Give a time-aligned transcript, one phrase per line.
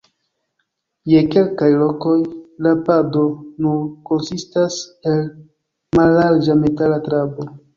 [1.11, 2.15] Je kelkaj lokoj
[2.67, 3.27] la pado
[3.67, 3.77] nur
[4.11, 4.81] konsistas
[5.13, 5.23] el
[6.01, 7.51] mallarĝa metala trabo.